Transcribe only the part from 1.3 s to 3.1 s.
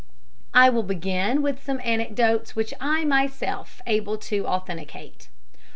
with some anecdotes which I am